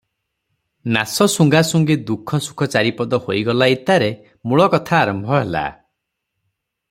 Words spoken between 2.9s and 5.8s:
ପଦ ହୋଇଗଲା ଇତ୍ତାରେ ମୂଳକଥା ଆରମ୍ଭ ହେଲା।